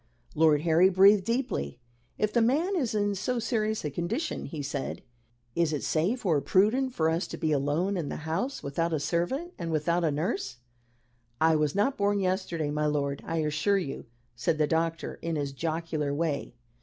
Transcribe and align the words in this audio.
Lord 0.33 0.61
Harry 0.61 0.89
breathed 0.89 1.25
deeply. 1.25 1.77
"If 2.17 2.33
the 2.33 2.41
man 2.41 2.75
is 2.75 2.95
in 2.95 3.13
so 3.13 3.37
serious 3.37 3.85
a 3.85 3.91
condition," 3.91 4.45
he 4.45 4.63
said, 4.63 5.03
"is 5.53 5.73
it 5.73 5.83
safe 5.83 6.25
or 6.25 6.41
prudent 6.41 6.95
for 6.95 7.07
us 7.07 7.27
to 7.27 7.37
be 7.37 7.51
alone 7.51 7.95
in 7.97 8.09
the 8.09 8.15
house 8.25 8.63
without 8.63 8.93
a 8.93 8.99
servant 8.99 9.53
and 9.59 9.71
without 9.71 10.03
a 10.03 10.09
nurse?" 10.09 10.57
"I 11.39 11.55
was 11.55 11.75
not 11.75 11.97
born 11.97 12.19
yesterday, 12.19 12.71
my 12.71 12.87
lord, 12.87 13.21
I 13.27 13.41
assure 13.43 13.77
you," 13.77 14.07
said 14.35 14.57
the 14.57 14.65
doctor 14.65 15.19
in 15.21 15.35
his 15.35 15.51
jocular 15.53 16.15
way. 16.15 16.55